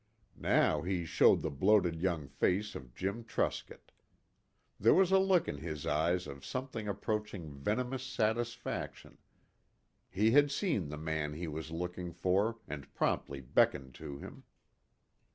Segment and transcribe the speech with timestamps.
[0.35, 3.91] Now he showed the bloated young face of Jim Truscott.
[4.79, 9.19] There was a look in his eyes of something approaching venomous satisfaction.
[10.09, 14.41] He had seen the man he was looking for, and promptly beckoned to him.